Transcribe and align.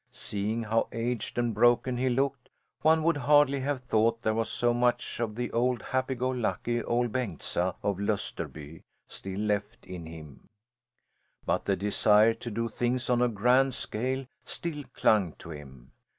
Seeing 0.09 0.63
how 0.63 0.87
aged 0.91 1.37
and 1.37 1.53
broken 1.53 1.95
he 1.95 2.09
looked, 2.09 2.49
one 2.81 3.03
would 3.03 3.17
hardly 3.17 3.59
have 3.59 3.83
thought 3.83 4.23
there 4.23 4.33
was 4.33 4.49
so 4.49 4.73
much 4.73 5.19
of 5.19 5.35
the 5.35 5.51
old 5.51 5.83
happy 5.83 6.15
go 6.15 6.29
lucky 6.31 6.81
Ol' 6.83 7.07
Bengtsa 7.07 7.75
of 7.83 7.99
Lusterby 7.99 8.81
still 9.07 9.39
left 9.41 9.85
in 9.85 10.07
him, 10.07 10.49
but 11.45 11.65
the 11.65 11.75
desire 11.75 12.33
to 12.33 12.49
do 12.49 12.67
things 12.67 13.11
on 13.11 13.21
a 13.21 13.27
grand 13.29 13.75
scale 13.75 14.25
still 14.43 14.83
clung 14.95 15.33
to 15.33 15.51
him. 15.51 15.91